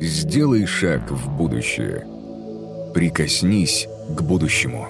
[0.00, 2.04] Сделай шаг в будущее.
[2.92, 4.88] Прикоснись к будущему.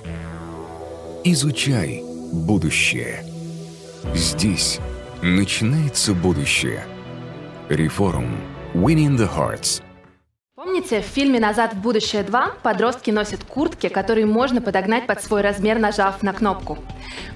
[1.24, 3.22] Изучай будущее.
[4.14, 4.80] Здесь
[5.22, 6.84] начинается будущее.
[7.68, 8.36] Реформ.
[8.72, 9.82] Winning the Hearts.
[10.54, 15.42] Помните, в фильме «Назад в будущее 2» подростки носят куртки, которые можно подогнать под свой
[15.42, 16.78] размер, нажав на кнопку.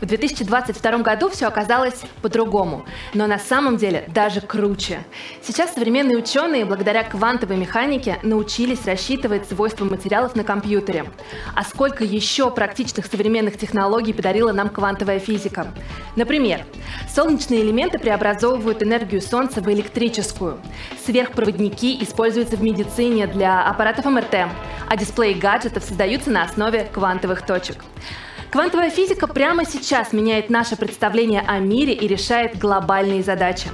[0.01, 2.85] В 2022 году все оказалось по-другому,
[3.15, 5.01] но на самом деле даже круче.
[5.43, 11.07] Сейчас современные ученые благодаря квантовой механике научились рассчитывать свойства материалов на компьютере.
[11.55, 15.69] А сколько еще практичных современных технологий подарила нам квантовая физика?
[16.17, 16.65] Например,
[17.13, 20.59] солнечные элементы преобразовывают энергию Солнца в электрическую.
[21.05, 24.49] Сверхпроводники используются в медицине для аппаратов МРТ,
[24.89, 27.85] а дисплеи гаджетов создаются на основе квантовых точек.
[28.51, 33.69] Квантовая физика прямо сейчас меняет наше представление о мире и решает глобальные задачи.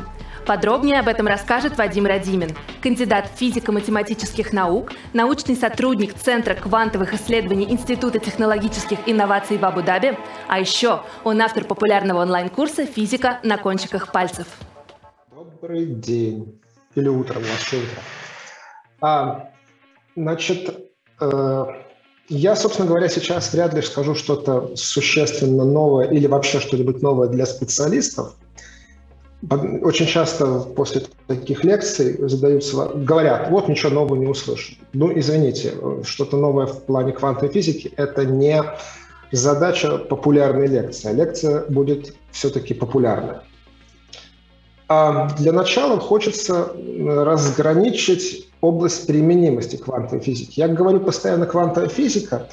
[0.47, 2.51] Подробнее об этом расскажет Вадим Радимин,
[2.83, 11.03] кандидат физико-математических наук, научный сотрудник Центра квантовых исследований Института технологических инноваций в Абу-Даби, а еще
[11.23, 14.49] он автор популярного онлайн-курса «Физика на кончиках пальцев».
[15.31, 16.61] Добрый день.
[16.97, 18.03] Или утром, вообще утро.
[19.01, 19.51] А,
[20.17, 21.65] значит, э,
[22.29, 27.47] я, собственно говоря, сейчас вряд ли скажу что-то существенно новое или вообще что-нибудь новое для
[27.47, 28.35] специалистов.
[29.83, 34.75] Очень часто после таких лекций задаются, говорят, вот ничего нового не услышал.
[34.95, 38.63] Ну, извините, что-то новое в плане квантовой физики– это не
[39.33, 41.13] задача популярной лекции.
[41.13, 43.43] Лекция будет все-таки популярная.
[44.89, 46.73] А для начала хочется
[47.07, 50.61] разграничить область применимости квантовой физики.
[50.61, 52.49] Я говорю постоянно квантовая физика,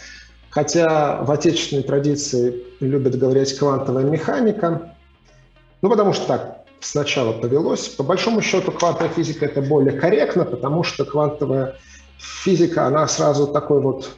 [0.50, 4.94] хотя в отечественной традиции любят говорить квантовая механика,
[5.82, 7.88] ну потому что так сначала повелось.
[7.90, 11.76] По большому счету квантовая физика это более корректно, потому что квантовая
[12.18, 14.10] физика, она сразу такой вот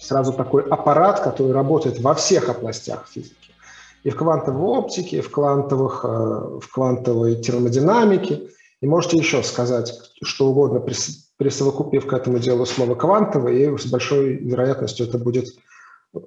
[0.00, 3.51] сразу такой аппарат, который работает во всех областях физики
[4.02, 8.48] и в квантовой оптике, и в, квантовых, э, в квантовой термодинамике.
[8.80, 9.92] И можете еще сказать
[10.22, 10.84] что угодно,
[11.36, 15.46] присовокупив к этому делу слово «квантовый», и с большой вероятностью это будет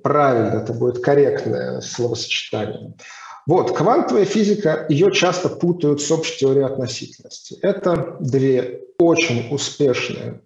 [0.03, 2.95] правильно, это будет корректное словосочетание.
[3.45, 7.57] Вот, квантовая физика, ее часто путают с общей теорией относительности.
[7.61, 10.41] Это две очень успешные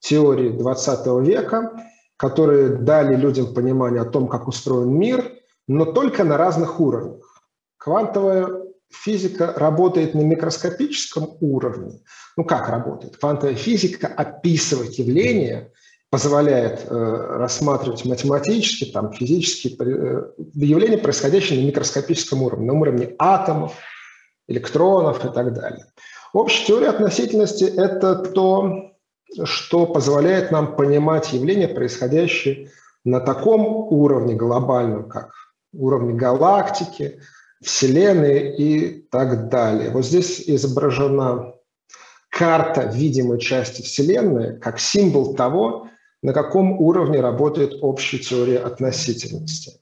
[0.00, 1.72] теории 20 века,
[2.16, 5.32] которые дали людям понимание о том, как устроен мир–
[5.66, 7.42] но только на разных уровнях.
[7.76, 8.48] Квантовая
[8.90, 12.00] физика работает на микроскопическом уровне.
[12.36, 13.16] Ну как работает?
[13.16, 15.72] Квантовая физика описывает явления,
[16.10, 23.74] позволяет э, рассматривать математически, там, физически э, явления, происходящие на микроскопическом уровне, на уровне атомов,
[24.46, 25.86] электронов и так далее.
[26.32, 28.92] Общая теория относительности– это то,
[29.44, 32.70] что позволяет нам понимать явления, происходящие
[33.04, 35.32] на таком уровне глобальном, как
[35.76, 37.20] уровне галактики,
[37.62, 39.90] Вселенной и так далее.
[39.90, 41.54] Вот здесь изображена
[42.30, 45.88] карта видимой части Вселенной как символ того,
[46.22, 49.80] на каком уровне работает общая теория относительности.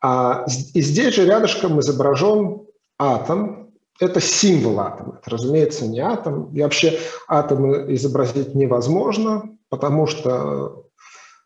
[0.00, 0.44] А,
[0.74, 2.62] и здесь же рядышком изображен
[2.98, 3.70] атом.
[4.00, 5.18] Это символ атома.
[5.20, 6.54] Это, разумеется, не атом.
[6.54, 10.87] И вообще атом изобразить невозможно, потому что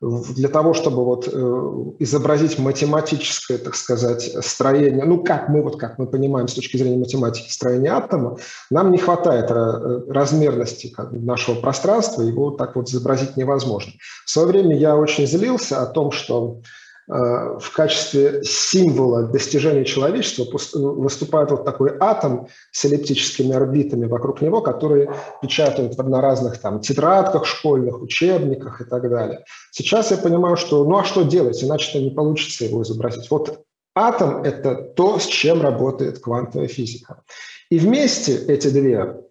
[0.03, 5.97] для того, чтобы вот э, изобразить математическое, так сказать, строение, ну как мы вот как
[5.99, 8.37] мы понимаем с точки зрения математики строения атома,
[8.69, 13.93] нам не хватает э, размерности нашего пространства, его так вот изобразить невозможно.
[14.27, 16.61] В свое время я очень злился о том, что
[17.09, 25.13] в качестве символа достижения человечества выступает вот такой атом с эллиптическими орбитами вокруг него, которые
[25.41, 29.45] печатают на разных там тетрадках школьных, учебниках и так далее.
[29.73, 33.31] Сейчас я понимаю, что ну а что делать, иначе-то не получится его изобразить.
[33.31, 33.65] Вот
[33.95, 37.23] атом– это то, с чем работает квантовая физика.
[37.71, 39.23] И вместе эти две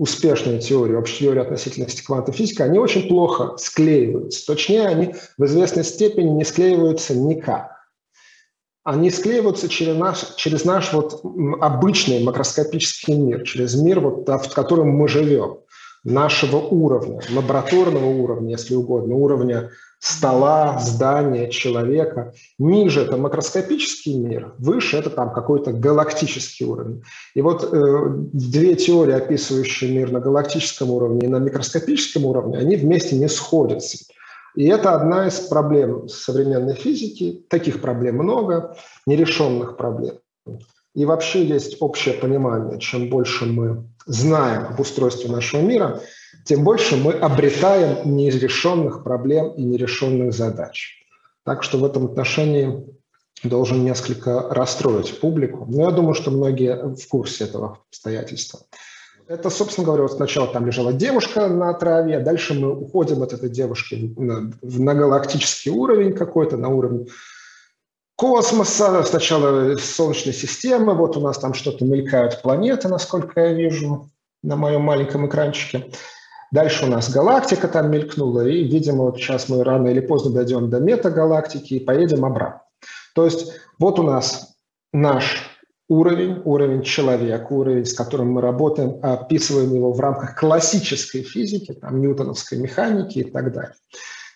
[0.00, 4.46] успешные теории, общей теории относительности квантовой физики, они очень плохо склеиваются.
[4.46, 7.76] Точнее, они в известной степени не склеиваются никак.
[8.82, 11.20] Они склеиваются через наш, через наш вот
[11.60, 15.58] обычный макроскопический мир, через мир, вот, в котором мы живем,
[16.02, 19.70] нашего уровня, лабораторного уровня, если угодно, уровня
[20.00, 22.32] стола, здания, человека.
[22.58, 27.02] Ниже это макроскопический мир, выше это там какой-то галактический уровень.
[27.34, 32.76] И вот э, две теории, описывающие мир на галактическом уровне и на микроскопическом уровне, они
[32.76, 33.98] вместе не сходятся.
[34.56, 37.44] И это одна из проблем современной физики.
[37.48, 38.76] Таких проблем много,
[39.06, 40.14] нерешенных проблем.
[40.94, 46.00] И вообще есть общее понимание, чем больше мы знаем об устройстве нашего мира,
[46.44, 51.06] тем больше мы обретаем нерешенных проблем и нерешенных задач.
[51.44, 52.86] Так что в этом отношении
[53.42, 55.66] должен несколько расстроить публику.
[55.68, 58.60] Но я думаю, что многие в курсе этого обстоятельства.
[59.26, 63.48] Это, собственно говоря, вот сначала там лежала девушка на траве, дальше мы уходим от этой
[63.48, 67.08] девушки на, на галактический уровень какой-то, на уровень
[68.16, 74.10] космоса, сначала Солнечной системы, вот у нас там что-то мелькают планеты, насколько я вижу
[74.42, 75.90] на моем маленьком экранчике.
[76.52, 80.68] Дальше у нас галактика там мелькнула, и, видимо, вот сейчас мы рано или поздно дойдем
[80.68, 82.62] до метагалактики и поедем обратно.
[83.14, 84.56] То есть вот у нас
[84.92, 85.48] наш
[85.88, 92.00] уровень, уровень человека, уровень, с которым мы работаем, описываем его в рамках классической физики, там,
[92.00, 93.74] ньютоновской механики и так далее.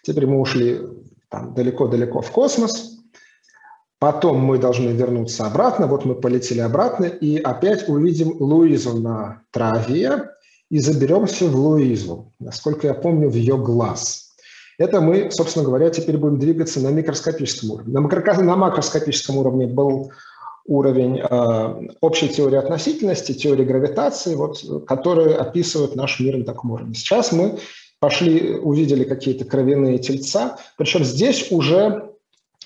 [0.03, 0.81] Теперь мы ушли
[1.31, 2.99] далеко-далеко в космос,
[3.99, 10.31] потом мы должны вернуться обратно, вот мы полетели обратно и опять увидим Луизу на траве
[10.75, 14.35] и заберемся в Луизу, насколько я помню, в ее глаз.
[14.77, 17.95] Это мы, собственно говоря, теперь будем двигаться на микроскопическом уровне.
[17.95, 20.11] На, макроскопическом уровне был
[20.67, 26.95] уровень э, общей теории относительности, теории гравитации, вот, которые описывают наш мир на таком уровне.
[26.95, 27.57] Сейчас мы
[28.01, 32.11] пошли, увидели какие-то кровяные тельца, причем здесь уже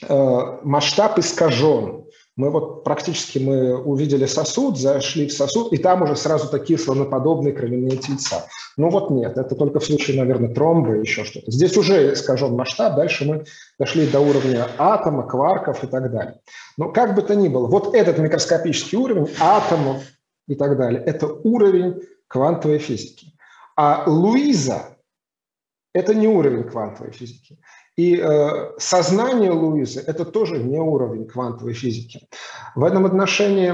[0.00, 2.04] э, масштаб искажен.
[2.38, 7.52] Мы вот практически мы увидели сосуд, зашли в сосуд, и там уже сразу такие слоноподобные
[7.52, 8.46] кровяные тельца.
[8.76, 11.50] Ну вот нет, это только в случае, наверное, тромба и еще что-то.
[11.50, 13.44] Здесь уже искажен масштаб, дальше мы
[13.76, 16.40] дошли до уровня атома, кварков и так далее.
[16.76, 20.04] Но как бы то ни было, вот этот микроскопический уровень атомов
[20.46, 23.32] и так далее, это уровень квантовой физики.
[23.76, 24.96] А Луиза–
[25.92, 27.58] это не уровень квантовой физики.
[27.98, 32.28] И э, сознание Луизы– это тоже не уровень квантовой физики.
[32.76, 33.72] В этом отношении,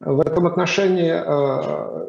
[0.00, 2.06] в этом отношении э,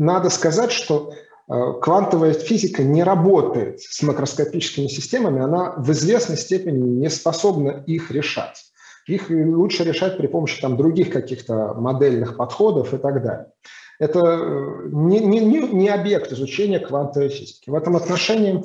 [0.00, 6.80] надо сказать, что э, квантовая физика не работает с макроскопическими системами, она в известной степени
[6.80, 8.64] не способна их решать.
[9.06, 13.52] Их лучше решать при помощи там, других каких-то модельных подходов и так далее.
[14.00, 17.70] Это э, не, не, не объект изучения квантовой физики.
[17.70, 18.64] В этом отношении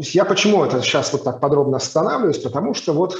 [0.00, 2.38] я почему это сейчас вот так подробно останавливаюсь?
[2.38, 3.16] Потому что вот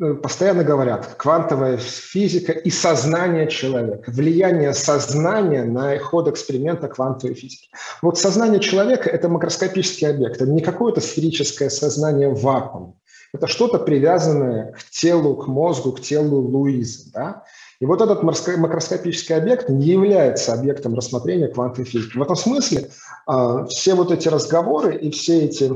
[0.00, 7.68] э, постоянно говорят квантовая физика и сознание человека, влияние сознания на ход эксперимента квантовой физики.
[8.02, 12.94] Вот сознание человека– это макроскопический объект, это не какое-то сферическое сознание в вакууме.
[13.34, 17.10] Это что-то привязанное к телу, к мозгу, к телу Луизы.
[17.12, 17.44] Да?
[17.80, 22.16] И вот этот макроскопический объект не является объектом рассмотрения квантовой физики.
[22.16, 22.90] В этом смысле
[23.26, 25.70] а, все вот эти разговоры и все эти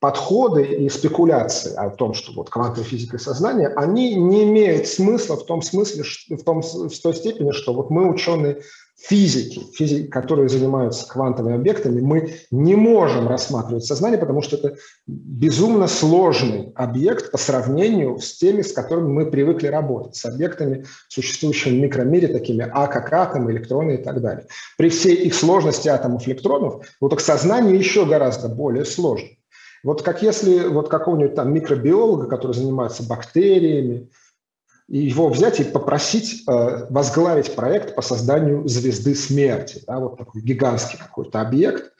[0.00, 5.36] подходы и спекуляции о том, что вот квантовая физика и сознание, они не имеют смысла
[5.36, 8.60] в том смысле, в, том, в той степени, что вот мы ученые
[8.96, 14.76] физики, физики, которые занимаются квантовыми объектами, мы не можем рассматривать сознание, потому что это
[15.06, 21.78] безумно сложный объект по сравнению с теми, с которыми мы привыкли работать, с объектами, существующими
[21.78, 24.46] в микромире, такими А, как атомы, электроны и так далее.
[24.78, 29.28] При всей их сложности атомов, электронов, вот так сознание еще гораздо более сложно.
[29.82, 34.08] Вот как если вот какого-нибудь там микробиолога, который занимается бактериями,
[34.88, 40.98] его взять и попросить э, возглавить проект по созданию звезды смерти, да, вот такой гигантский
[40.98, 41.92] какой-то объект.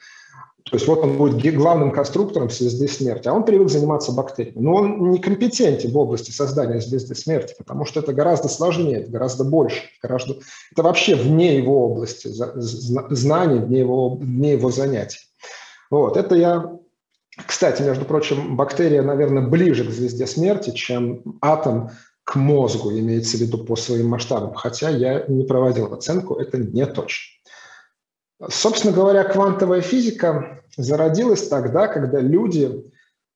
[0.63, 4.63] То есть вот он будет главным конструктором звезды смерти, а он привык заниматься бактериями.
[4.63, 9.43] Но он некомпетентен в области создания звезды смерти, потому что это гораздо сложнее, это гораздо
[9.43, 10.37] больше, гораздо...
[10.71, 15.19] это вообще вне его области знаний, вне его, вне его занятий.
[15.91, 16.71] Вот, это я
[17.45, 21.91] кстати, между прочим, бактерия, наверное, ближе к звезде смерти, чем атом
[22.25, 26.85] к мозгу, имеется в виду по своим масштабам, хотя я не проводил оценку, это не
[26.85, 27.35] точно.
[28.49, 32.83] Собственно говоря, квантовая физика зародилась тогда, когда люди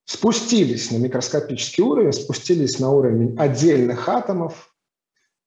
[0.05, 4.73] спустились на микроскопический уровень, спустились на уровень отдельных атомов,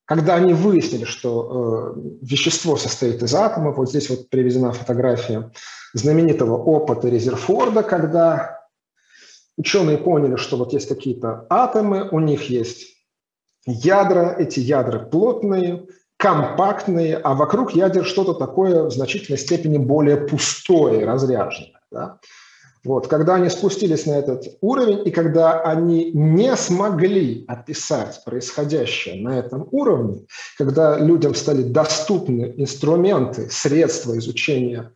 [0.05, 5.51] когда они выяснили, что э, вещество состоит из атомов, вот здесь вот приведена фотография
[5.95, 8.69] знаменитого опыта Резерфорда, когда
[9.57, 12.93] ученые поняли, что вот есть какие-то атомы, у них есть
[13.67, 21.05] ядра, эти ядра плотные, компактные, а вокруг ядер что-то такое в значительной степени более пустое,
[21.05, 21.81] разряженное.
[21.91, 22.19] Да?
[22.85, 29.39] Вот, когда они спустились на этот уровень, и когда они не смогли описать происходящее на
[29.39, 30.27] этом уровне,
[30.59, 34.93] когда людям стали доступны инструменты, средства изучения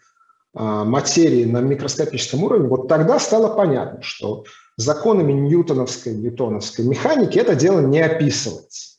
[0.55, 4.45] э, материи на микроскопическом уровне, вот тогда стало понятно, что
[4.77, 8.97] законами ньютоновской, ньютоновской механики это дело не описывается.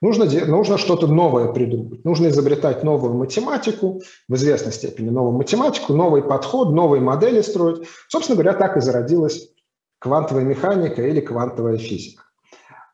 [0.00, 2.04] Нужно, нужно что-то новое придумать.
[2.04, 7.88] Нужно изобретать новую математику, в известной степени новую математику, новый подход, новые модели строить.
[8.08, 9.48] Собственно говоря, так и зародилась
[10.00, 12.24] квантовая механика или квантовая физика.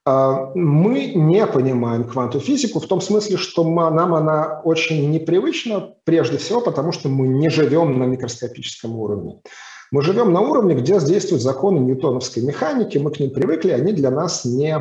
[0.05, 6.39] А, мы не понимаем квантовую физику в том смысле, что нам она очень непривычна, прежде
[6.39, 9.41] всего потому, что мы не живем на микроскопическом уровне.
[9.91, 14.11] Мы живем на уровне, где действуют законы ньютоновской механики, мы к ним привыкли, они для
[14.11, 14.81] нас не,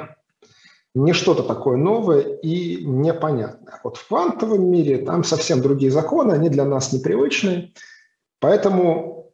[0.94, 3.80] не что-то такое новое и непонятное.
[3.84, 7.74] Вот в квантовом мире там совсем другие законы, они для нас непривычные,
[8.40, 9.32] поэтому,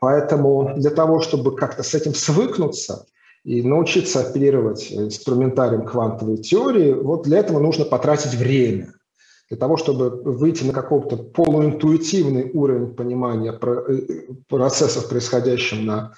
[0.00, 3.06] поэтому для того, чтобы как-то с этим свыкнуться
[3.44, 8.92] и научиться оперировать инструментарием квантовой теории, вот для этого нужно потратить время–
[9.54, 14.00] для того, чтобы выйти на какой-то полуинтуитивный уровень понимания э,
[14.48, 16.14] процессов, происходящих на,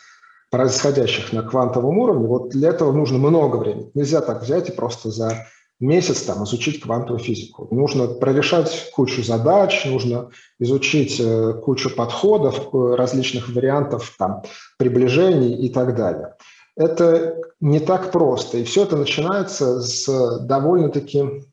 [0.51, 3.91] происходящих на квантовом уровне, вот для этого нужно много времени.
[3.93, 5.47] Нельзя так взять и просто за
[5.81, 7.69] месяц там, изучить квантовую физику.
[7.71, 14.45] Нужно прорешать кучу задач, нужно изучить э, кучу подходов, э, различных вариантов там,
[14.79, 16.37] приближений и так далее.
[16.75, 18.57] Это не так просто.
[18.57, 21.45] И все это начинается с довольно-таки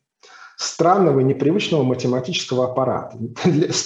[0.56, 3.18] странного и непривычного математического аппарата.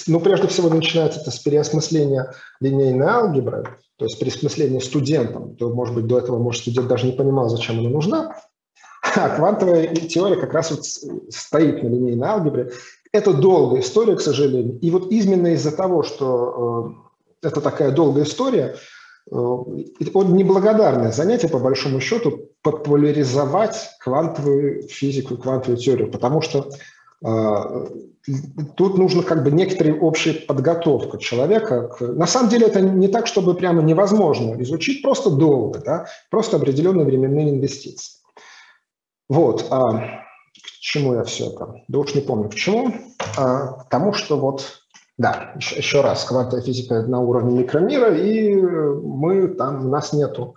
[0.07, 5.55] Ну, прежде всего, начинается это с переосмысления линейной алгебры, то есть переосмысления студентам.
[5.55, 8.35] То, может быть, до этого, может, студент даже не понимал, зачем она нужна.
[9.15, 12.71] А квантовая теория как раз вот стоит на линейной алгебре.
[13.11, 14.77] Это долгая история, к сожалению.
[14.79, 16.93] И вот именно из-за того, что
[17.41, 18.75] э, это такая долгая история,
[19.31, 26.69] э, он неблагодарное занятие, по большому счету, популяризовать квантовую физику, квантовую теорию, потому что
[27.25, 27.85] э,
[28.75, 31.89] тут нужно как бы некоторая общая подготовка человека.
[31.99, 36.07] На самом деле это не так, чтобы прямо невозможно изучить, просто долго, да?
[36.29, 38.19] просто определенные временные инвестиции.
[39.29, 39.67] Вот.
[39.69, 39.93] А
[40.53, 41.75] к чему я все это?
[41.87, 42.93] Да уж не помню к чему.
[43.37, 44.81] А, к тому, что вот
[45.17, 50.55] да, еще, еще раз, квантовая физика на уровне микромира, и мы там, у нас нету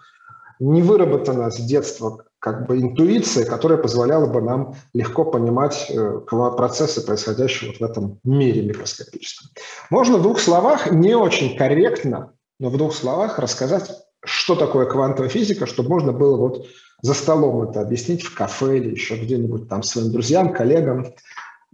[0.63, 7.05] не выработана с детства как бы интуиция, которая позволяла бы нам легко понимать э, процессы,
[7.05, 9.51] происходящие вот в этом мире микроскопическом.
[9.91, 13.91] Можно в двух словах, не очень корректно, но в двух словах рассказать,
[14.25, 16.67] что такое квантовая физика, чтобы можно было вот
[17.01, 21.13] за столом это объяснить в кафе или еще где-нибудь там своим друзьям, коллегам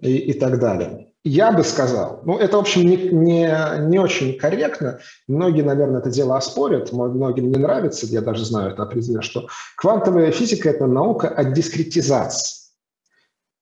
[0.00, 1.07] и, и так далее.
[1.28, 3.52] Я бы сказал, ну это, в общем, не, не,
[3.86, 4.98] не очень корректно.
[5.26, 10.30] Многие, наверное, это дело оспорят, многим не нравится, я даже знаю это определенно, что квантовая
[10.30, 12.70] физика– это наука о дискретизации.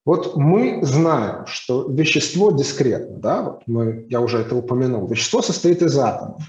[0.05, 5.83] Вот мы знаем, что вещество дискретно, да, вот мы, я уже это упомянул, вещество состоит
[5.83, 6.43] из атомов.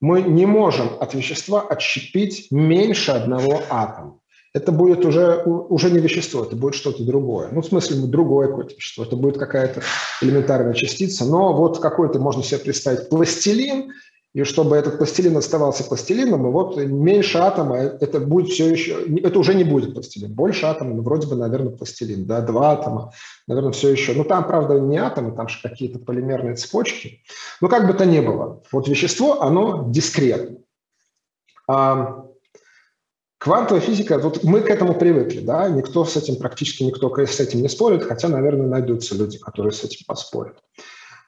[0.00, 4.20] Мы не можем от вещества отщепить меньше одного атома
[4.56, 7.50] это будет уже, уже не вещество, это будет что-то другое.
[7.52, 9.04] Ну, в смысле, другое какое-то вещество.
[9.04, 9.82] Это будет какая-то
[10.22, 11.26] элементарная частица.
[11.26, 13.92] Но вот какой-то, можно себе представить, пластилин,
[14.32, 19.38] и чтобы этот пластилин оставался пластилином, и вот меньше атома, это будет все еще, это
[19.38, 20.32] уже не будет пластилин.
[20.32, 23.12] Больше атома, ну, вроде бы, наверное, пластилин, да, два атома,
[23.46, 24.14] наверное, все еще.
[24.14, 27.20] Ну, там, правда, не атомы, там же какие-то полимерные цепочки.
[27.60, 30.56] Но как бы то ни было, вот вещество, оно дискретно.
[33.46, 37.62] Квантовая физика, вот мы к этому привыкли, да, никто с этим, практически никто с этим
[37.62, 40.56] не спорит, хотя, наверное, найдутся люди, которые с этим поспорят.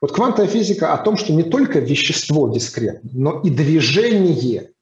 [0.01, 4.73] Вот квантовая физика о том, что не только вещество дискретно, но и движение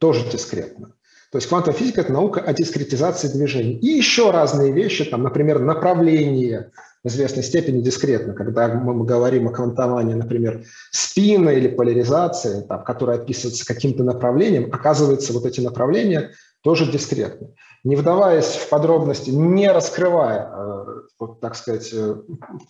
[0.00, 0.94] тоже дискретно.
[1.30, 3.74] То есть квантовая физика– это наука о дискретизации движений.
[3.74, 6.72] И еще разные вещи, там, например, направление
[7.04, 13.18] в известной степени дискретно, когда мы говорим о квантовании, например, спина или поляризации, там, которая
[13.18, 17.48] описывается каким-то направлением, оказывается, вот эти направления– тоже дискретно.
[17.84, 20.84] Не вдаваясь в подробности, не раскрывая, э,
[21.18, 22.16] вот, так сказать, э,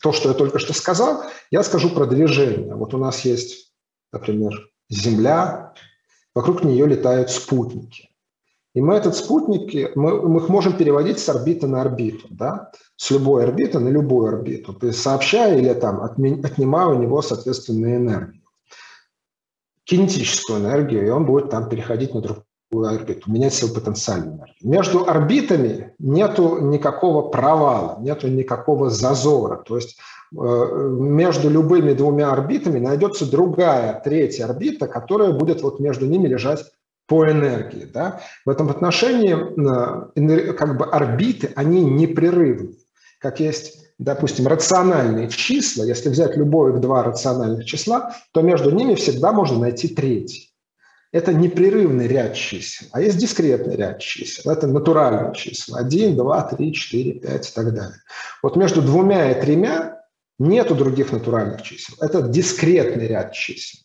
[0.02, 2.74] то, что я только что сказал, я скажу про движение.
[2.74, 3.72] Вот у нас есть,
[4.12, 4.52] например,
[4.88, 5.74] Земля,
[6.34, 8.08] вокруг нее летают спутники.
[8.74, 12.70] И мы этот спутник, мы, мы их можем переводить с орбиты на орбиту, да?
[12.96, 17.96] с любой орбиты на любую орбиту, то есть сообщая или там, отнимая у него, соответственно,
[17.96, 18.42] энергию,
[19.84, 24.56] кинетическую энергию, и он будет там переходить на другую орбиту, менять свою потенциальную энергию.
[24.62, 29.56] Между орбитами нету никакого провала, нету никакого зазора.
[29.56, 29.98] То есть
[30.32, 36.64] э, между любыми двумя орбитами найдется другая, третья орбита, которая будет вот между ними лежать
[37.06, 37.86] по энергии.
[37.92, 38.20] Да?
[38.46, 42.74] В этом отношении э, как бы орбиты, они непрерывны.
[43.18, 49.32] Как есть, допустим, рациональные числа, если взять любое два рациональных числа, то между ними всегда
[49.32, 50.49] можно найти третий.
[51.12, 54.52] Это непрерывный ряд чисел, а есть дискретный ряд чисел.
[54.52, 55.80] Это натуральные числа.
[55.80, 57.96] 1, 2, 3, 4, 5 и так далее.
[58.42, 60.00] Вот между двумя и тремя
[60.38, 61.96] нету других натуральных чисел.
[62.00, 63.80] Это дискретный ряд чисел.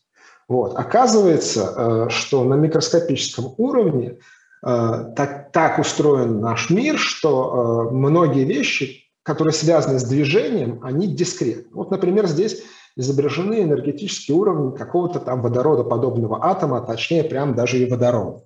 [0.48, 0.75] Вот.
[0.77, 4.20] Оказывается, э, что на микроскопическом уровне
[4.63, 11.08] э, так, так устроен наш мир, что э, многие вещи, которые связаны с движением, они
[11.08, 11.72] дискретны.
[11.74, 12.62] Вот, например, здесь
[12.96, 18.44] изображены энергетические уровни какого-то там водородоподобного атома, а точнее, прям даже и водорода.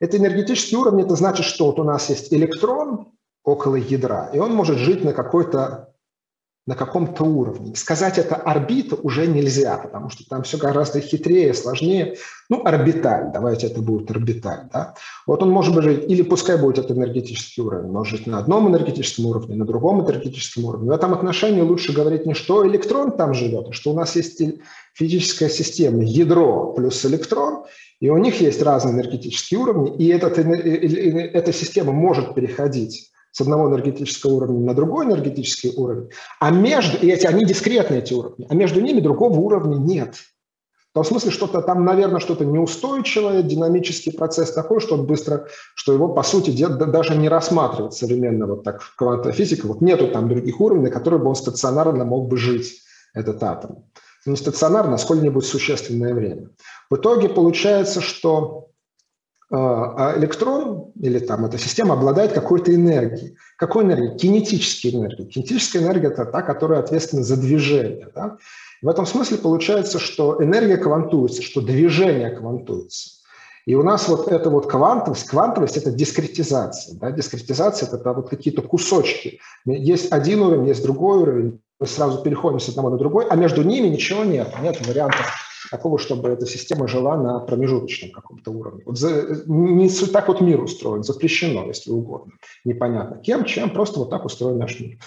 [0.00, 3.12] Это энергетический уровень, это значит, что вот у нас есть электрон
[3.42, 5.93] около ядра, и он может жить на какой-то
[6.66, 7.74] на каком-то уровне.
[7.76, 12.16] Сказать это орбита уже нельзя, потому что там все гораздо хитрее, сложнее.
[12.48, 14.68] Ну, орбиталь, давайте это будет орбиталь.
[14.72, 14.94] Да?
[15.26, 19.26] Вот он может быть, или пускай будет это энергетический уровень, может жить на одном энергетическом
[19.26, 20.88] уровне, на другом энергетическом уровне.
[20.88, 24.42] В этом отношении лучше говорить не что электрон там живет, а что у нас есть
[24.94, 27.64] физическая система, ядро плюс электрон,
[28.00, 33.68] и у них есть разные энергетические уровни, и этот, эта система может переходить с одного
[33.68, 38.54] энергетического уровня на другой энергетический уровень, а между, и эти, они дискретные, эти уровни, а
[38.54, 40.14] между ними другого уровня нет.
[40.90, 45.92] В том смысле, что-то там, наверное, что-то неустойчивое, динамический процесс такой, что он быстро, что
[45.92, 49.66] его, по сути, даже не рассматривать современно вот так квантовая физика.
[49.66, 53.86] Вот нету там других уровней, на которых бы он стационарно мог бы жить, этот атом.
[54.26, 56.50] Не стационарно, а сколь-нибудь существенное время.
[56.88, 58.68] В итоге получается, что
[59.54, 63.36] а, а электрон или там эта система обладает какой-то энергией.
[63.56, 64.18] Какой энергией?
[64.18, 65.28] Кинетической энергией.
[65.28, 68.08] Кинетическая энергия– это та, которая ответственна за движение.
[68.12, 68.36] Да?
[68.82, 73.10] В этом смысле получается, что энергия квантуется, что движение квантуется.
[73.64, 76.98] И у нас вот эта вот квантовость, квантовость– это дискретизация.
[76.98, 77.12] Да?
[77.12, 79.38] Дискретизация– это вот какие-то кусочки.
[79.66, 83.62] Есть один уровень, есть другой уровень, мы сразу переходим с одного на другой, а между
[83.62, 84.48] ними ничего нет.
[84.62, 85.32] Нет вариантов
[85.70, 88.82] такого, чтобы эта система жила на промежуточном каком-то уровне.
[88.86, 92.32] Вот за, не так вот мир устроен, запрещено, если угодно.
[92.64, 94.98] Непонятно кем, чем, просто вот так устроен наш мир.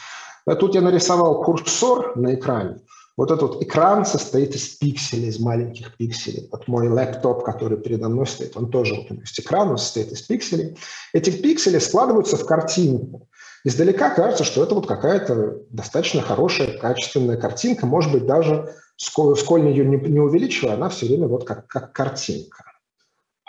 [0.45, 2.77] А тут я нарисовал курсор на экране.
[3.17, 6.47] Вот этот вот экран состоит из пикселей, из маленьких пикселей.
[6.51, 10.11] Вот мой лэптоп, который передо мной стоит, он тоже вот, то есть экран он состоит
[10.11, 10.77] из пикселей.
[11.13, 13.27] Эти пиксели складываются в картинку.
[13.63, 19.85] Издалека кажется, что это вот какая-то достаточно хорошая, качественная картинка, может быть, даже сколь ее
[19.85, 22.63] не, увеличивая, она все время вот как, как картинка.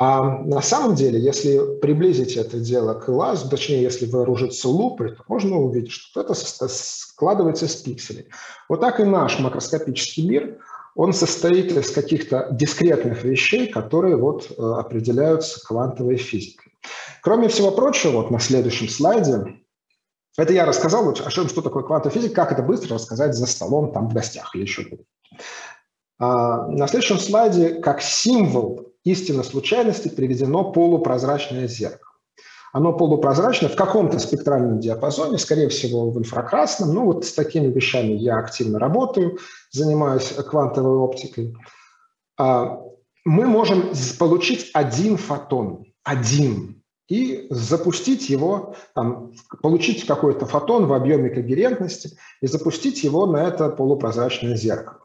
[0.00, 5.24] А на самом деле, если приблизить это дело к лазу, точнее, если вооружиться лупой, то
[5.26, 8.28] можно увидеть, что это складывается из пикселей.
[8.68, 10.58] Вот так и наш макроскопический мир,
[10.94, 16.72] он состоит из каких-то дискретных вещей, которые вот э, определяются квантовой физикой.
[17.22, 19.60] Кроме всего прочего, вот на следующем слайде,
[20.36, 23.92] это я рассказал, о чем, что такое квантовая физика, как это быстро рассказать за столом,
[23.92, 25.04] там в гостях или еще где-то.
[26.18, 32.08] А, на следующем слайде как символ истины случайности приведено полупрозрачное зеркало.
[32.72, 36.92] Оно полупрозрачное в каком-то спектральном диапазоне, скорее всего, в инфракрасном.
[36.92, 39.38] Ну, вот с такими вещами я активно работаю,
[39.70, 41.54] занимаюсь квантовой оптикой.
[42.38, 42.78] А,
[43.24, 51.30] мы можем получить один фотон, один, и запустить его, там, получить какой-то фотон в объеме
[51.30, 55.00] когерентности и запустить его на это полупрозрачное зеркало.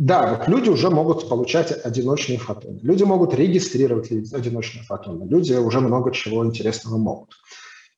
[0.00, 2.78] Да, вот люди уже могут получать одиночные фотоны.
[2.80, 5.28] Люди могут регистрировать одиночные фотоны.
[5.28, 7.34] Люди уже много чего интересного могут.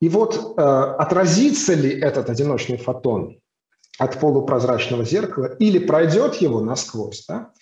[0.00, 3.38] И вот э, отразится ли этот одиночный фотон
[4.00, 7.52] от полупрозрачного зеркала или пройдет его насквозь, да,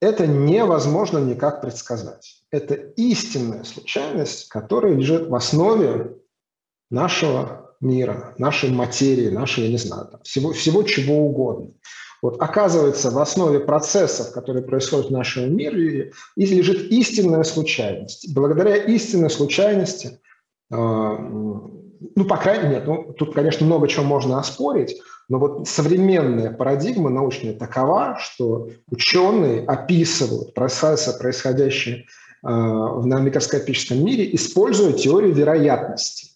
[0.00, 2.44] это невозможно никак предсказать.
[2.50, 6.16] Это истинная случайность, которая лежит в основе
[6.88, 11.72] нашего мира, нашей материи, нашей, я не знаю, там, всего, всего чего угодно.
[12.22, 18.34] Вот оказывается, в основе процессов, которые происходят в нашем мире, лежит истинная случайность.
[18.34, 20.18] Благодаря истинной случайности,
[20.70, 26.52] э, ну, по крайней мере, ну, тут, конечно, много чего можно оспорить, но вот современная
[26.52, 32.04] парадигма научная такова, что ученые описывают процессы, происходящие э,
[32.42, 36.35] в микроскопическом мире, используя теорию вероятности.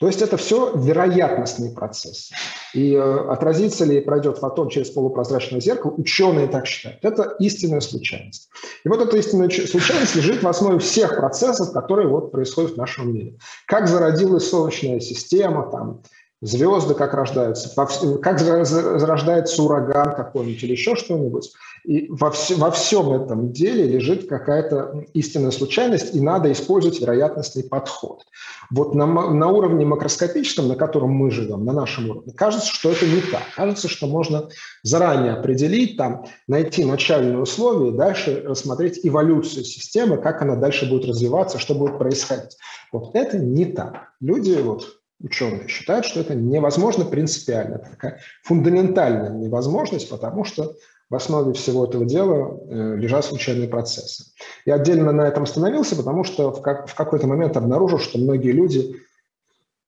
[0.00, 2.30] То есть это все вероятностный процесс.
[2.74, 7.04] И э, отразится ли и пройдет фотон через полупрозрачное зеркало, ученые так считают.
[7.04, 8.48] Это истинная случайность.
[8.84, 13.14] И вот эта истинная случайность лежит в основе всех процессов, которые вот происходят в нашем
[13.14, 13.38] мире.
[13.66, 16.02] Как зародилась Солнечная система, там,
[16.44, 21.52] звезды как рождаются, как зарождается ураган какой-нибудь или еще что-нибудь.
[21.84, 27.64] И во, вс- во всем этом деле лежит какая-то истинная случайность, и надо использовать вероятностный
[27.64, 28.24] подход.
[28.70, 33.06] Вот на, на уровне макроскопическом, на котором мы живем, на нашем уровне, кажется, что это
[33.06, 33.42] не так.
[33.56, 34.48] Кажется, что можно
[34.82, 41.06] заранее определить, там, найти начальные условия и дальше рассмотреть эволюцию системы, как она дальше будет
[41.06, 42.56] развиваться, что будет происходить.
[42.92, 44.08] Вот это не так.
[44.20, 50.74] Люди вот ученые считают, что это невозможно принципиально, такая фундаментальная невозможность, потому что
[51.10, 54.26] в основе всего этого дела э, лежат случайные процессы.
[54.64, 58.52] Я отдельно на этом остановился, потому что в, как, в какой-то момент обнаружил, что многие
[58.52, 58.96] люди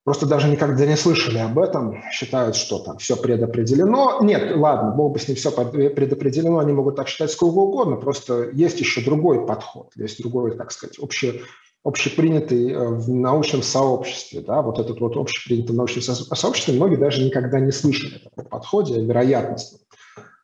[0.04, 4.20] просто даже никогда не слышали об этом, считают, что там все предопределено.
[4.22, 8.50] Нет, ладно, бог бы с ним все предопределено, они могут так считать сколько угодно, просто
[8.52, 11.42] есть еще другой подход, есть другой, так сказать, общий
[11.86, 17.24] общепринятый э, в научном сообществе, да, вот этот вот общепринятый в научном сообществе, многие даже
[17.24, 19.80] никогда не слышали о таком подходе, о вероятностном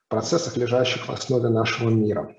[0.09, 2.37] процессах, лежащих в основе нашего мира.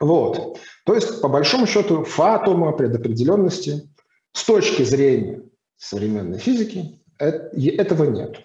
[0.00, 0.58] Вот.
[0.84, 3.88] То есть, по большому счету, фатума, предопределенности
[4.32, 5.42] с точки зрения
[5.76, 8.40] современной физики этого нет.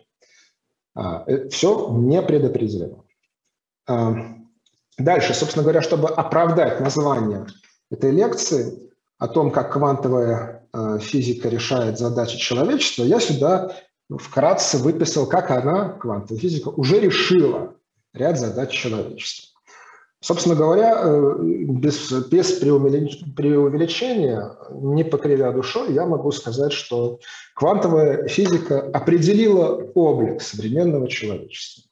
[0.94, 3.06] А, э, Все не предопределено.
[3.88, 4.14] А,
[5.00, 7.48] дальше, собственно говоря, чтобы оправдать название
[7.90, 8.89] этой лекции,
[9.20, 13.76] о том, как квантовая э, физика решает задачи человечества, я сюда
[14.10, 17.76] вкратце выписал, как она, квантовая физика, уже решила
[18.14, 19.50] ряд задач человечества.
[20.22, 27.20] Собственно говоря, э, без, без преувеличения, не покривя душой, я могу сказать, что
[27.56, 31.89] квантовая физика определила облик современного человечества.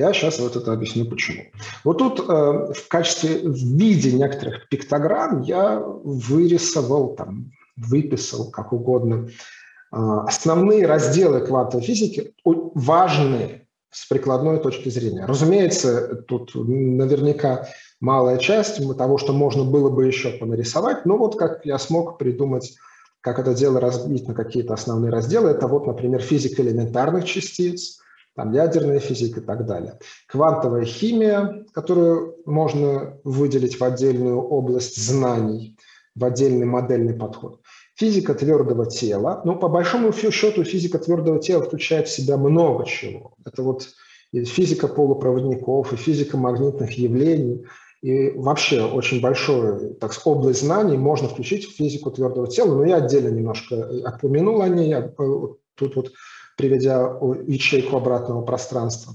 [0.00, 1.42] Я сейчас вот это объясню почему.
[1.84, 9.28] Вот тут э, в качестве, в виде некоторых пиктограмм я вырисовал, там, выписал, как угодно,
[9.28, 15.26] э, основные разделы квантовой физики, важные с прикладной точки зрения.
[15.26, 17.68] Разумеется, тут наверняка
[18.00, 22.74] малая часть того, что можно было бы еще понарисовать, но вот как я смог придумать,
[23.20, 27.98] как это дело разбить на какие-то основные разделы, это вот, например, физика элементарных частиц–
[28.34, 29.98] там ядерная физика и так далее.
[30.26, 35.76] Квантовая химия, которую можно выделить в отдельную область знаний,
[36.14, 37.60] в отдельный модельный подход.
[37.96, 39.42] Физика твердого тела.
[39.44, 43.34] Ну, по большому счету, физика твердого тела включает в себя много чего.
[43.44, 43.88] Это вот
[44.32, 47.64] и физика полупроводников, и физика магнитных явлений,
[48.00, 52.74] и вообще очень большую так, область знаний можно включить в физику твердого тела.
[52.74, 53.74] Но я отдельно немножко
[54.14, 54.88] упомянул о ней.
[54.88, 56.12] Я э, тут вот
[56.60, 59.14] приведя ячейку обратного пространства.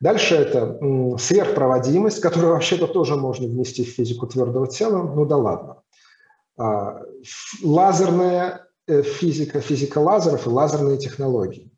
[0.00, 0.80] Дальше это
[1.18, 5.02] сверхпроводимость, которую вообще-то тоже можно внести в физику твердого тела.
[5.02, 5.76] Ну да ладно.
[6.58, 7.02] А,
[7.62, 11.70] лазерная э, физика, физика лазеров и лазерные технологии.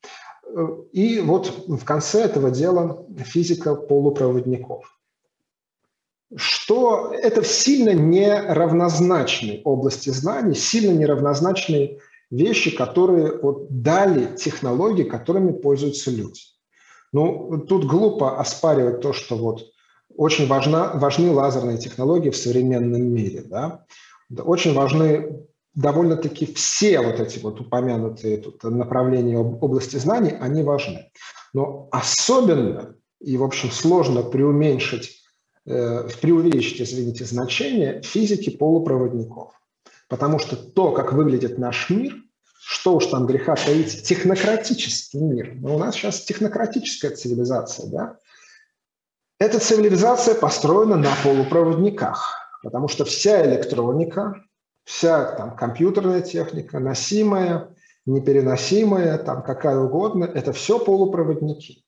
[0.92, 4.84] И вот в конце этого дела физика полупроводников.
[6.34, 12.00] Что это сильно неравнозначной области знаний, сильно неравнозначной
[12.36, 16.40] вещи, которые вот дали технологии, которыми пользуются люди.
[17.12, 19.66] Ну, тут глупо оспаривать то, что вот
[20.16, 23.42] очень важна, важны лазерные технологии в современном мире.
[23.42, 23.84] Да?
[24.36, 25.44] Очень важны
[25.74, 31.10] довольно-таки все вот эти вот упомянутые тут направления области знаний, они важны.
[31.52, 35.22] Но особенно и, в общем, сложно преуменьшить,
[35.66, 39.52] э, преувеличить, извините, значение физики полупроводников.
[40.08, 42.14] Потому что то, как выглядит наш мир,
[42.66, 45.54] что уж там греха таить, технократический мир.
[45.56, 48.16] Но у нас сейчас технократическая цивилизация, да?
[49.38, 54.42] Эта цивилизация построена на полупроводниках, потому что вся электроника,
[54.84, 57.68] вся там компьютерная техника, носимая,
[58.06, 61.84] непереносимая, там какая угодно, это все полупроводники.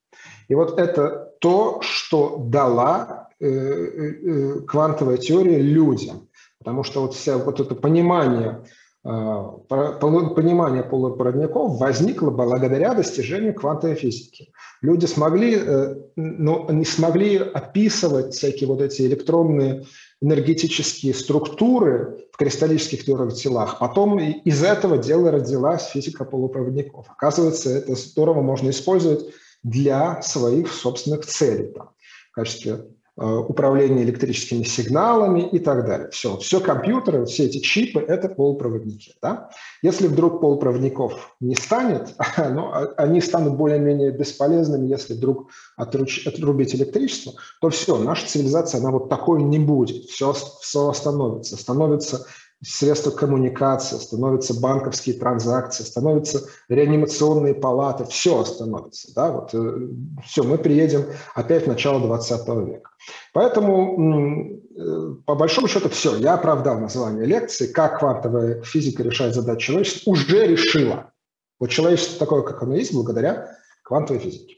[0.49, 6.29] И вот это то, что дала э, э, э квантовая теория людям.
[6.59, 8.65] Потому что вот, вся, вот это понимание
[9.07, 14.53] понимание полупроводников возникло благодаря достижению квантовой физики.
[14.83, 19.85] Люди смогли, э, но не смогли описывать всякие вот эти электронные
[20.21, 23.79] энергетические структуры в кристаллических твердых телах.
[23.79, 27.07] Потом из этого дела родилась физика полупроводников.
[27.09, 29.27] Оказывается, это здорово можно использовать
[29.62, 31.73] для своих собственных целей.
[31.73, 31.90] Там,
[32.33, 36.11] в качестве Э, управление электрическими сигналами и так далее.
[36.11, 39.14] Все, все компьютеры, все эти чипы– это полупроводники.
[39.22, 39.50] Да?
[39.83, 46.74] Если вдруг полупроводников не станет, ну, а, они станут более-менее бесполезными, если вдруг отруч, отрубить
[46.74, 51.57] электричество, то все, наша цивилизация, она вот такой не будет, все, все остановится.
[51.57, 52.26] Становится
[52.62, 59.14] средства коммуникации, становятся банковские транзакции, становятся реанимационные палаты, все становится.
[59.14, 59.31] Да?
[59.31, 59.88] Вот, э,
[60.25, 62.90] все, мы приедем опять в начало 20 века.
[63.33, 69.66] Поэтому, э, по большому счету, все, я оправдал название лекции «Как квантовая физика решает задачи
[69.66, 71.12] человечества» уже решила.
[71.61, 73.51] Вот человечество такое, как оно есть, благодаря
[73.83, 74.57] квантовой физике.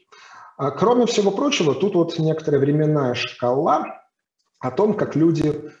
[0.57, 3.85] А кроме всего прочего, тут вот некоторая временная шкала
[4.59, 5.71] о том, как люди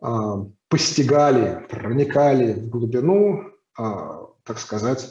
[0.00, 3.44] а, постигали, проникали в глубину,
[3.78, 5.08] а, так сказать,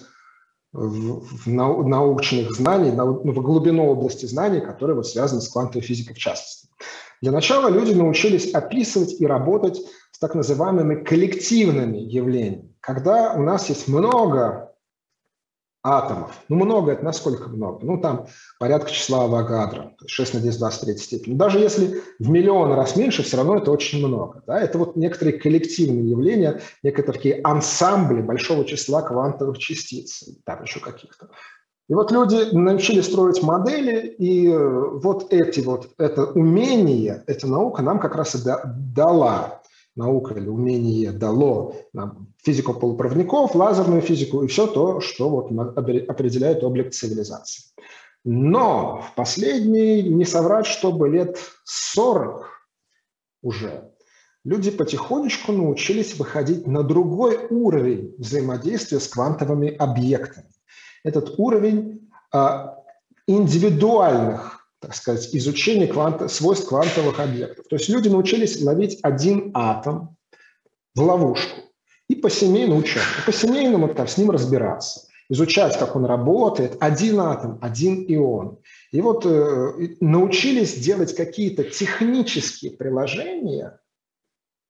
[0.74, 6.18] в, научных знаний, ну, в глубину области знаний, которые вот связаны с квантовой физикой в
[6.18, 6.68] частности.
[7.22, 9.80] Для начала люди научились описывать и работать
[10.12, 14.73] с так называемыми коллективными явлениями, когда у нас есть много
[15.84, 16.32] атомов.
[16.48, 17.86] Ну, много– это насколько много?
[17.86, 21.36] Ну, там порядка числа Авогадро, 6 на 10 23 степени.
[21.36, 24.42] Даже если в миллион раз меньше, все равно это очень много.
[24.48, 24.60] Да?
[24.60, 31.30] Это вот некоторые коллективные явления, некоторые такие ансамбли большого числа квантовых частиц, там еще каких-то.
[31.90, 38.00] И вот люди научились строить модели, и вот эти вот, это умение, эта наука нам
[38.00, 38.40] как раз и
[38.96, 39.62] дала
[39.96, 46.64] наука или умение дало нам физику полупроводников, лазерную физику и все то, что вот определяет
[46.64, 47.64] облик цивилизации.
[48.26, 52.50] Но в последние, не соврать, чтобы лет 40
[53.42, 53.92] уже,
[54.46, 60.48] люди потихонечку научились выходить на другой уровень взаимодействия с квантовыми объектами.
[61.04, 62.78] Этот уровень а,
[63.28, 67.66] индивидуальных так сказать, изучение квант, свойств квантовых объектов.
[67.70, 70.18] То есть люди научились ловить один атом
[70.94, 71.62] в ловушку
[72.10, 78.04] и по-семейному учат, по-семейному там, с ним разбираться, изучать, как он работает, один атом, один
[78.10, 78.60] ион.
[78.92, 83.80] И вот э, научились делать какие-то технические приложения,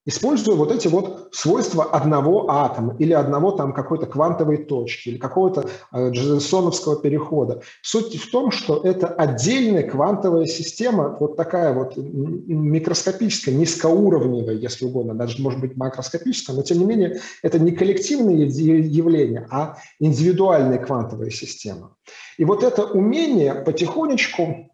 [0.06, 5.70] используя вот эти вот свойства одного атома или одного там какой-то квантовой точки или какого-то
[5.92, 7.62] э, джезенсоновского перехода.
[7.82, 15.14] Суть в том, что это отдельная квантовая система, вот такая вот микроскопическая, низкоуровневая, если угодно,
[15.16, 21.30] даже может быть макроскопическая, но тем не менее это не коллективные явления, а индивидуальная квантовая
[21.30, 21.96] система.
[22.38, 24.73] И вот это умение потихонечку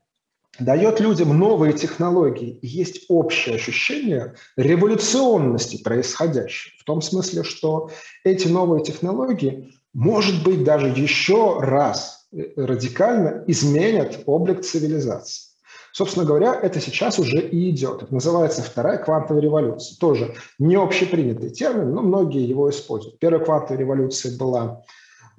[0.60, 2.60] дает людям новые технологии.
[2.62, 6.74] есть общее ощущение революционности происходящего.
[6.80, 7.90] В том смысле, что
[8.24, 15.50] эти новые технологии, может быть, даже еще раз э, радикально изменят облик цивилизации.
[15.92, 18.04] Собственно говоря, это сейчас уже и идет.
[18.04, 19.98] Это называется вторая квантовая революция.
[19.98, 23.18] Тоже не общепринятый термин, но многие его используют.
[23.20, 24.84] Первая квантовая революция была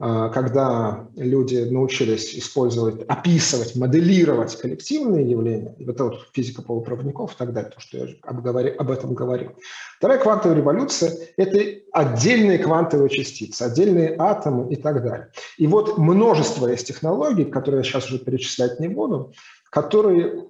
[0.01, 7.71] когда люди научились использовать, описывать, моделировать коллективные явления, это вот физика полупроводников и так далее,
[7.71, 9.51] то, что я обговори, об этом говорил.
[9.99, 11.61] Вторая квантовая революция– это
[11.93, 15.33] отдельные квантовые частицы, отдельные атомы и так далее.
[15.59, 19.35] И вот множество есть технологий, которые я сейчас уже перечислять не буду,
[19.69, 20.47] которые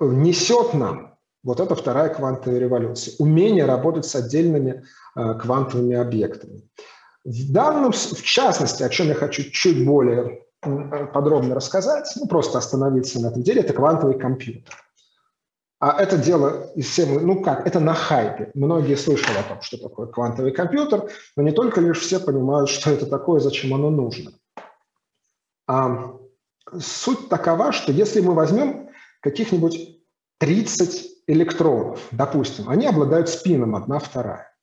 [0.00, 4.82] несет нам вот эта вторая квантовая революция, умение работать с отдельными
[5.14, 6.62] э, квантовыми объектами.
[7.24, 13.20] В данном, в частности, о чем я хочу чуть более подробно рассказать, ну, просто остановиться
[13.20, 14.74] на этом деле, это квантовый компьютер.
[15.80, 18.50] А это дело из всем, ну как, это на хайпе.
[18.54, 22.90] Многие слышали о том, что такое квантовый компьютер, но не только лишь все понимают, что
[22.90, 24.32] это такое, зачем оно нужно.
[25.66, 26.14] А
[26.78, 28.88] суть такова, что если мы возьмем
[29.20, 30.00] каких-нибудь
[30.38, 34.53] 30 электронов, допустим, они обладают спином одна вторая.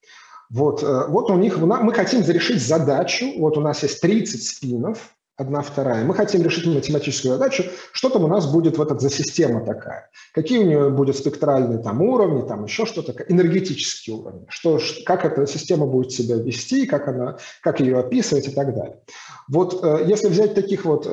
[0.52, 5.16] Вот, э, вот у них, мы хотим зарешить задачу, вот у нас есть 30 спинов,
[5.38, 6.04] одна вторая.
[6.04, 10.10] Мы хотим решить математическую задачу, что там у нас будет в этот за система такая.
[10.34, 15.48] Какие у нее будут спектральные там уровни, там еще что-то, энергетические уровни, что, как эта
[15.48, 19.00] система будет себя вести, как, она, как ее описывать и так далее.
[19.48, 21.04] Вот э, если взять таких вот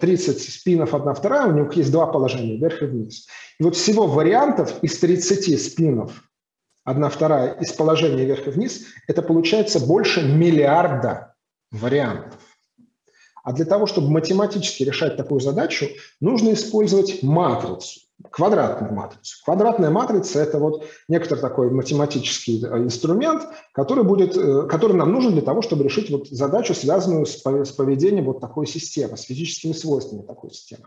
[0.00, 3.26] 30 э, спинов одна вторая, у них есть два положения, вверх и вниз.
[3.60, 6.12] И вот всего вариантов из 30 спинов
[6.86, 11.34] одна вторая из положения вверх и вниз, это получается больше миллиарда
[11.70, 12.40] вариантов.
[13.44, 15.86] А для того, чтобы математически решать такую задачу,
[16.20, 19.36] нужно использовать матрицу, квадратную матрицу.
[19.44, 25.32] Квадратная матрица– это вот некоторый такой математический э, инструмент, который, будет, э, который нам нужен
[25.32, 30.22] для того, чтобы решить вот задачу, связанную с поведением вот такой системы, с физическими свойствами
[30.22, 30.84] такой системы.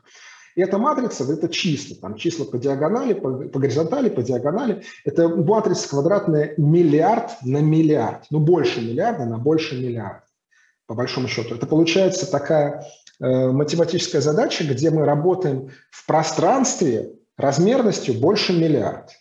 [0.55, 4.83] И эта матрица– это числа, там числа по диагонали, по, по горизонтали, по диагонали.
[5.05, 10.23] Это матрица квадратная миллиард на миллиард, ну больше миллиарда на больше миллиарда,
[10.87, 11.55] по большому счету.
[11.55, 12.85] Это получается такая
[13.19, 19.11] э, математическая задача, где мы работаем в пространстве размерностью больше миллиарда.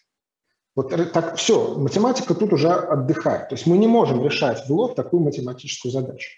[0.74, 3.48] Вот так все, математика тут уже отдыхает.
[3.48, 6.30] То есть мы не можем решать в лоб такую математическую задачу.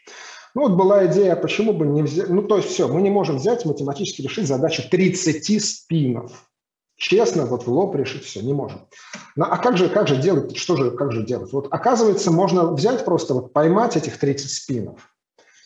[0.54, 2.28] Ну вот была идея, почему бы не взять...
[2.28, 6.50] Ну то есть все, мы не можем взять математически решить задачу 30 спинов.
[6.96, 8.86] Честно, вот в лоб решить все, не можем.
[9.34, 11.50] Ну, а как же, как же делать, что же, как же делать?
[11.52, 15.14] Вот оказывается, можно взять просто, вот поймать этих 30 спинов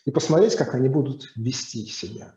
[0.04, 2.34] и посмотреть, как они будут вести себя.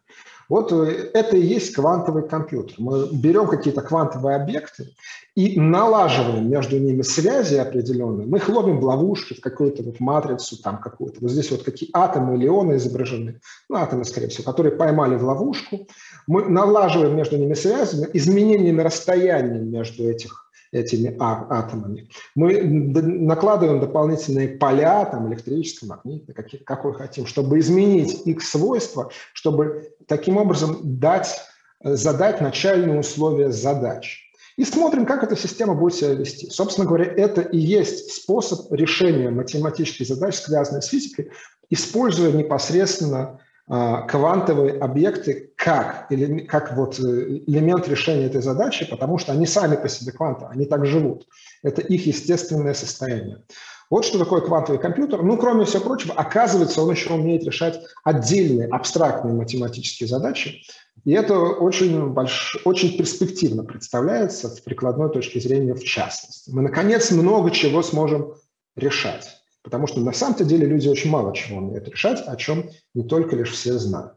[0.50, 2.76] Вот э, это и есть квантовый компьютер.
[2.78, 4.94] Мы берем какие-то квантовые объекты
[5.36, 8.28] и налаживаем между ними связи определенные.
[8.28, 11.20] Мы их ловим в ловушки, в какую-то вот матрицу, там какую-то.
[11.22, 15.24] Вот здесь вот какие атомы или ионы изображены, ну, атомы, скорее всего, которые поймали в
[15.24, 15.88] ловушку.
[16.28, 20.47] Мы налаживаем между ними связи, изменениями расстояния между этих
[20.78, 22.10] этими а, атомами.
[22.36, 29.92] Мы накладываем дополнительные поля, там, электрические, магнитные, какие, какой хотим, чтобы изменить их свойства, чтобы
[30.08, 31.42] таким образом дать,
[31.84, 34.28] задать начальные условия задач.
[34.58, 36.50] И смотрим, как эта система будет себя вести.
[36.50, 41.30] Собственно говоря, это и есть способ решения математических задач, связанных с физикой,
[41.70, 47.02] используя непосредственно квантовые объекты как, или, как вот э,
[47.48, 51.28] элемент решения этой задачи, потому что они сами по себе кванты, они так живут.
[51.64, 53.44] Это их естественное состояние.
[53.90, 55.22] Вот что такое квантовый компьютер.
[55.22, 60.62] Ну, кроме всего прочего, оказывается, он еще умеет решать отдельные абстрактные математические задачи.
[61.06, 62.58] И это очень, больш...
[62.66, 66.50] очень перспективно представляется с прикладной точки зрения в частности.
[66.52, 68.34] Мы, наконец, много чего сможем
[68.76, 69.42] решать.
[69.68, 73.36] Потому что на самом-то деле люди очень мало чего умеют решать, о чем не только
[73.36, 74.14] лишь все знают.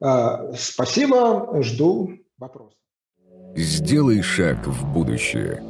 [0.00, 2.78] А, спасибо, жду вопросов.
[3.56, 5.60] Сделай шаг в будущее.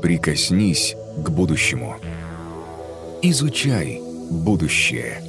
[0.00, 1.96] Прикоснись к будущему.
[3.20, 5.20] Изучай будущее.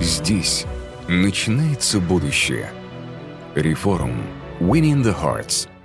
[0.00, 0.66] Здесь
[1.06, 2.68] начинается будущее.
[3.54, 4.24] Реформ.
[4.58, 5.68] Winning the Hearts–